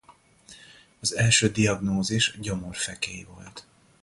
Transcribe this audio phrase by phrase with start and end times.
[0.99, 3.65] Az első diagnózis gyomorfekély volt.